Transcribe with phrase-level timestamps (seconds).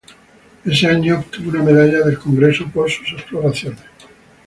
[0.65, 3.83] Ese año obtuvo una medalla del Congreso por sus exploraciones.